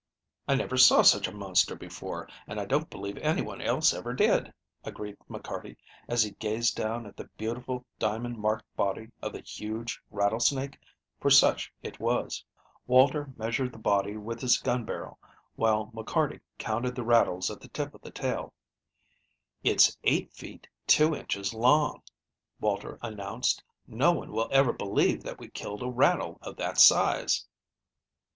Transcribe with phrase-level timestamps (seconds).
[0.47, 4.51] "I never saw such a monster before, and I don't believe anyone else ever did,"
[4.83, 5.77] agreed McCarty,
[6.07, 10.79] as he gazed down at the beautiful, diamond marked body of the huge rattlesnake,
[11.19, 12.43] for such it was.
[12.87, 15.19] Walter measured the body with his gun barrel,
[15.55, 18.55] while McCarty counted the rattles at the tip of the tail.
[19.63, 22.01] "It's eight feet two inches long,"
[22.59, 23.63] Walter announced.
[23.85, 27.45] "No one will ever believe that we killed a rattle of that size."